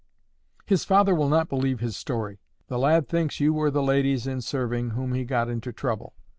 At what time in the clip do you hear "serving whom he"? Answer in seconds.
4.41-5.25